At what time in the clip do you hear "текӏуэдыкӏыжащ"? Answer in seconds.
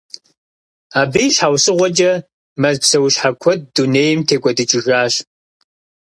4.27-5.13